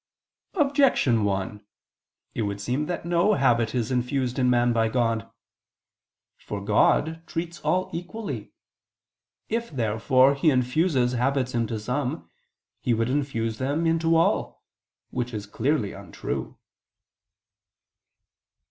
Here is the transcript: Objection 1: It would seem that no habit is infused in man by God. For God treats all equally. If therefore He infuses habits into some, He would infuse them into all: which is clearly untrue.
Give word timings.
Objection 0.55 1.23
1: 1.25 1.63
It 2.33 2.41
would 2.41 2.59
seem 2.59 2.87
that 2.87 3.05
no 3.05 3.35
habit 3.35 3.75
is 3.75 3.91
infused 3.91 4.39
in 4.39 4.49
man 4.49 4.73
by 4.73 4.89
God. 4.89 5.31
For 6.39 6.59
God 6.59 7.21
treats 7.27 7.59
all 7.59 7.87
equally. 7.93 8.51
If 9.47 9.69
therefore 9.69 10.33
He 10.33 10.49
infuses 10.49 11.13
habits 11.13 11.53
into 11.53 11.79
some, 11.79 12.27
He 12.79 12.95
would 12.95 13.11
infuse 13.11 13.59
them 13.59 13.85
into 13.85 14.15
all: 14.15 14.63
which 15.11 15.35
is 15.35 15.45
clearly 15.45 15.93
untrue. 15.93 16.57